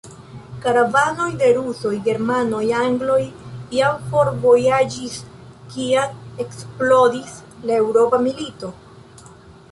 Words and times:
Karavanoj 0.61 1.25
de 1.41 1.49
Rusoj, 1.55 1.89
Germanoj, 2.05 2.61
Angloj 2.77 3.17
jam 3.79 3.99
forvojaĝis, 4.13 5.17
kiam 5.75 6.41
eksplodis 6.45 7.37
la 7.69 7.77
eŭropa 7.83 8.21
milito. 8.29 8.71